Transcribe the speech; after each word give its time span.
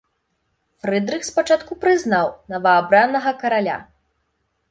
Фрыдрых 0.83 1.25
спачатку 1.31 1.77
прызнаў 1.83 2.31
новаабранага 2.53 3.35
караля. 3.43 3.77